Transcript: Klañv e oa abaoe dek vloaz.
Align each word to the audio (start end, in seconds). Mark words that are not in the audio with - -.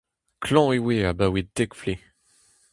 Klañv 0.43 0.73
e 0.93 0.95
oa 0.99 1.09
abaoe 1.11 1.41
dek 1.55 1.71
vloaz. 1.79 2.01